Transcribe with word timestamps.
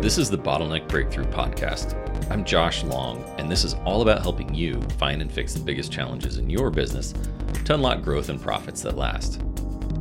This 0.00 0.16
is 0.16 0.30
the 0.30 0.38
Bottleneck 0.38 0.88
Breakthrough 0.88 1.26
Podcast. 1.26 1.94
I'm 2.30 2.42
Josh 2.42 2.82
Long, 2.84 3.22
and 3.36 3.52
this 3.52 3.64
is 3.64 3.74
all 3.84 4.00
about 4.00 4.22
helping 4.22 4.54
you 4.54 4.80
find 4.96 5.20
and 5.20 5.30
fix 5.30 5.52
the 5.52 5.60
biggest 5.60 5.92
challenges 5.92 6.38
in 6.38 6.48
your 6.48 6.70
business 6.70 7.12
to 7.66 7.74
unlock 7.74 8.00
growth 8.00 8.30
and 8.30 8.40
profits 8.40 8.80
that 8.80 8.96
last. 8.96 9.42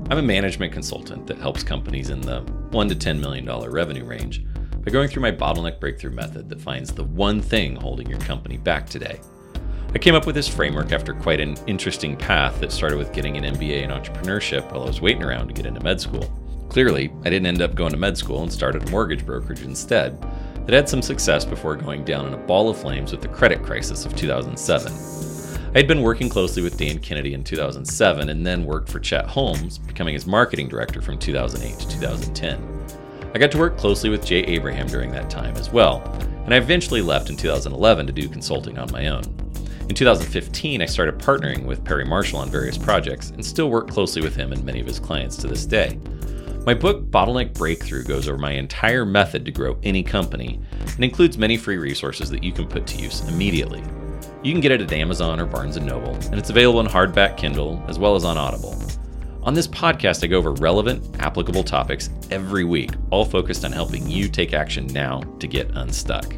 I'm 0.10 0.18
a 0.18 0.22
management 0.22 0.72
consultant 0.72 1.28
that 1.28 1.38
helps 1.40 1.64
companies 1.64 2.12
in 2.12 2.22
the 2.22 2.44
$1 2.72 2.88
to 2.88 2.96
$10 2.96 3.20
million 3.20 3.46
revenue 3.70 4.06
range 4.06 4.46
by 4.86 4.90
going 4.90 5.10
through 5.10 5.24
my 5.24 5.34
bottleneck 5.34 5.82
breakthrough 5.82 6.14
method 6.14 6.48
that 6.48 6.62
finds 6.62 6.94
the 6.94 7.04
one 7.04 7.42
thing 7.42 7.76
holding 7.76 8.10
your 8.10 8.20
company 8.20 8.56
back 8.56 8.88
today. 8.88 9.20
I 9.94 9.98
came 9.98 10.16
up 10.16 10.26
with 10.26 10.36
this 10.36 10.48
framework 10.48 10.94
after 10.94 11.14
quite 11.14 11.42
an 11.42 11.58
interesting 11.68 12.16
path 12.16 12.62
that 12.62 12.72
started 12.72 12.98
with 12.98 13.12
getting 13.12 13.36
an 13.36 13.54
MBA 13.54 13.84
in 13.84 13.90
entrepreneurship 13.90 14.72
while 14.72 14.84
I 14.84 14.88
was 14.88 15.02
waiting 15.02 15.24
around 15.24 15.50
to 15.50 15.54
get 15.54 15.66
into 15.66 15.84
med 15.84 16.00
school. 16.00 16.39
Clearly, 16.70 17.12
I 17.26 17.30
didn't 17.32 17.48
end 17.48 17.62
up 17.62 17.76
going 17.76 17.92
to 17.92 17.98
med 17.98 18.18
school 18.18 18.44
and 18.44 18.54
started 18.54 18.88
a 18.88 18.92
mortgage 18.92 19.26
brokerage 19.26 19.64
instead, 19.64 20.22
that 20.66 20.76
had 20.76 20.88
some 20.88 21.02
success 21.02 21.44
before 21.44 21.76
going 21.76 22.06
down 22.06 22.28
in 22.28 22.34
a 22.36 22.38
ball 22.38 22.70
of 22.70 22.78
flames 22.78 23.12
with 23.12 23.22
the 23.22 23.28
credit 23.28 23.64
crisis 23.64 24.06
of 24.06 24.16
2007. 24.16 24.94
I 25.74 25.78
had 25.78 25.88
been 25.88 26.04
working 26.04 26.30
closely 26.30 26.62
with 26.62 26.78
Dan 26.78 27.00
Kennedy 27.00 27.34
in 27.34 27.44
2007 27.44 28.30
and 28.30 28.46
then 28.46 28.66
worked 28.66 28.88
for 28.88 29.00
Chet 29.00 29.26
Holmes, 29.26 29.80
becoming 29.80 30.14
his 30.14 30.28
marketing 30.28 30.68
director 30.68 31.02
from 31.02 31.18
2008 31.18 31.80
to 31.80 31.90
2010. 31.90 32.86
I 33.34 33.38
got 33.40 33.52
to 33.52 33.58
work 33.58 33.78
closely 33.78 34.12
with 34.12 34.26
Jay 34.26 34.42
Abraham 34.42 34.88
during 34.88 35.12
that 35.12 35.30
time 35.30 35.56
as 35.58 35.72
well, 35.72 36.02
and 36.46 36.54
I 36.54 36.58
eventually 36.58 37.02
left 37.02 37.30
in 37.30 37.36
2011 37.36 38.08
to 38.08 38.14
do 38.14 38.30
consulting 38.30 38.78
on 38.78 38.92
my 38.92 39.08
own. 39.08 39.24
In 39.90 39.96
2015, 39.96 40.84
I 40.84 40.86
started 40.86 41.18
partnering 41.18 41.66
with 41.66 41.84
Perry 41.84 42.06
Marshall 42.06 42.40
on 42.40 42.50
various 42.50 42.78
projects 42.78 43.32
and 43.32 43.44
still 43.44 43.72
work 43.72 43.90
closely 43.90 44.22
with 44.22 44.36
him 44.36 44.52
and 44.52 44.64
many 44.64 44.80
of 44.80 44.88
his 44.88 45.00
clients 45.00 45.36
to 45.38 45.48
this 45.48 45.66
day. 45.66 46.00
My 46.70 46.76
book, 46.76 47.10
Bottleneck 47.10 47.56
Breakthrough, 47.56 48.04
goes 48.04 48.30
over 48.30 48.38
my 48.38 48.52
entire 48.52 49.04
method 49.04 49.44
to 49.46 49.52
grow 49.52 49.80
any 49.82 50.04
company 50.04 50.62
and 50.86 51.04
includes 51.04 51.36
many 51.36 51.58
free 51.58 51.80
resources 51.80 52.30
that 52.30 52.44
you 52.44 52.52
can 52.52 52.68
put 52.68 52.86
to 52.86 53.02
use 53.02 53.28
immediately. 53.28 53.82
You 54.44 54.52
can 54.52 54.62
get 54.62 54.74
it 54.74 54.82
at 54.82 54.94
Amazon 54.94 55.40
or 55.40 55.48
Barnes 55.48 55.78
& 55.78 55.82
Noble, 55.82 56.14
and 56.14 56.36
it's 56.36 56.52
available 56.52 56.82
in 56.82 56.86
hardback 56.86 57.38
Kindle 57.38 57.84
as 57.88 57.98
well 57.98 58.16
as 58.16 58.24
on 58.24 58.38
Audible. 58.38 58.80
On 59.42 59.56
this 59.56 59.66
podcast, 59.66 60.24
I 60.24 60.28
go 60.28 60.38
over 60.38 60.52
relevant, 60.52 61.04
applicable 61.20 61.64
topics 61.64 62.12
every 62.30 62.66
week, 62.66 62.92
all 63.10 63.26
focused 63.26 63.66
on 63.66 63.72
helping 63.72 64.08
you 64.08 64.30
take 64.30 64.54
action 64.54 64.86
now 64.86 65.22
to 65.40 65.48
get 65.48 65.72
unstuck. 65.72 66.36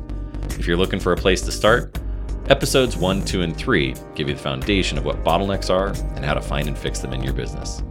If 0.52 0.66
you're 0.66 0.77
looking 0.77 1.02
for 1.02 1.11
a 1.11 1.17
place 1.17 1.42
to 1.42 1.52
start, 1.52 2.00
episodes 2.48 2.95
1, 2.95 3.25
2, 3.25 3.42
and 3.42 3.58
3 3.58 3.95
give 4.16 4.30
you 4.30 4.36
the 4.36 4.42
foundation 4.42 4.98
of 4.98 5.03
what 5.03 5.25
bottlenecks 5.25 5.70
are 5.70 5.89
and 6.16 6.23
how 6.23 6.36
to 6.36 6.42
find 6.42 6.70
and 6.70 6.77
fix 6.77 7.00
them 7.00 7.11
in 7.11 7.22
your 7.22 7.33
business. 7.33 7.83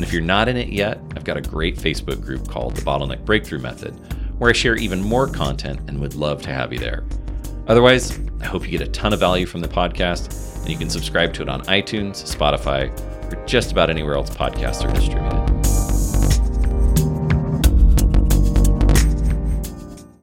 And 0.00 0.04
if 0.06 0.14
you're 0.14 0.22
not 0.22 0.48
in 0.48 0.56
it 0.56 0.70
yet, 0.70 0.98
I've 1.14 1.24
got 1.24 1.36
a 1.36 1.42
great 1.42 1.76
Facebook 1.76 2.22
group 2.22 2.48
called 2.48 2.74
the 2.74 2.80
Bottleneck 2.80 3.22
Breakthrough 3.26 3.58
Method, 3.58 3.90
where 4.38 4.48
I 4.48 4.54
share 4.54 4.74
even 4.76 5.02
more 5.02 5.28
content 5.28 5.78
and 5.88 6.00
would 6.00 6.14
love 6.14 6.40
to 6.40 6.54
have 6.54 6.72
you 6.72 6.78
there. 6.78 7.04
Otherwise, 7.66 8.18
I 8.40 8.46
hope 8.46 8.64
you 8.64 8.78
get 8.78 8.80
a 8.80 8.90
ton 8.90 9.12
of 9.12 9.20
value 9.20 9.44
from 9.44 9.60
the 9.60 9.68
podcast, 9.68 10.58
and 10.60 10.70
you 10.70 10.78
can 10.78 10.88
subscribe 10.88 11.34
to 11.34 11.42
it 11.42 11.50
on 11.50 11.60
iTunes, 11.66 12.12
Spotify, 12.12 12.88
or 13.30 13.44
just 13.44 13.72
about 13.72 13.90
anywhere 13.90 14.14
else 14.14 14.30
podcasts 14.30 14.88
are 14.88 14.94
distributed. 14.94 15.59